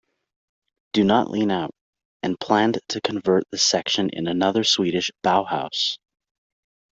Do 0.93 1.03
Not 1.03 1.29
Lean 1.29 1.51
Out", 1.51 1.69
and 2.23 2.39
planned 2.39 2.79
to 2.89 3.01
convert 3.01 3.43
the 3.51 3.59
section 3.59 4.09
in 4.09 4.25
another 4.25 4.63
Swedish 4.63 5.11
"Bauhaus". 5.23 5.99